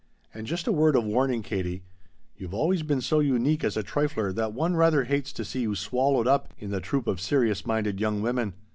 [0.33, 1.83] And just a word of warning, Katie.
[2.35, 5.75] You've always been so unique as a trifler that one rather hates to see you
[5.75, 8.55] swallowed up in the troop of serious minded young women.